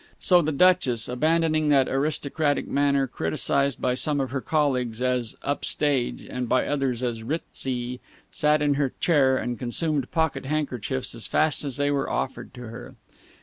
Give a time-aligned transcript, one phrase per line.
[0.19, 5.63] So the Duchess, abandoning that aristocratic manner criticized by some of her colleagues as "up
[5.63, 7.99] stage" and by others as "Ritz y,"
[8.31, 12.61] sat in her chair and consumed pocket handkerchiefs as fast as they were offered to
[12.61, 12.95] her.